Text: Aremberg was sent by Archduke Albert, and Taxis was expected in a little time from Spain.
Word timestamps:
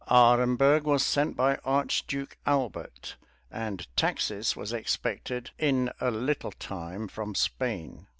Aremberg 0.09 0.83
was 0.85 1.05
sent 1.05 1.37
by 1.37 1.59
Archduke 1.63 2.35
Albert, 2.47 3.17
and 3.51 3.85
Taxis 3.95 4.55
was 4.55 4.73
expected 4.73 5.51
in 5.59 5.91
a 6.01 6.09
little 6.09 6.53
time 6.53 7.07
from 7.07 7.35
Spain. 7.35 8.07